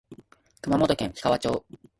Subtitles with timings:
[0.63, 1.63] 熊本県氷川町